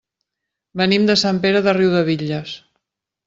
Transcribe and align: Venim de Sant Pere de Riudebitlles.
Venim 0.81 1.05
de 1.09 1.17
Sant 1.25 1.41
Pere 1.45 1.61
de 1.69 1.75
Riudebitlles. 1.79 2.57